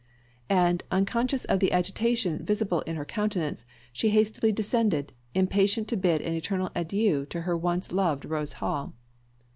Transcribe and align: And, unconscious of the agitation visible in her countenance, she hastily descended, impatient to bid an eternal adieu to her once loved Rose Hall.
And, 0.49 0.81
unconscious 0.89 1.45
of 1.45 1.59
the 1.59 1.71
agitation 1.71 2.43
visible 2.43 2.81
in 2.87 2.95
her 2.95 3.05
countenance, 3.05 3.65
she 3.93 4.09
hastily 4.09 4.51
descended, 4.51 5.13
impatient 5.35 5.87
to 5.89 5.95
bid 5.95 6.21
an 6.23 6.33
eternal 6.33 6.71
adieu 6.75 7.23
to 7.27 7.41
her 7.41 7.55
once 7.55 7.91
loved 7.91 8.25
Rose 8.25 8.53
Hall. 8.53 8.95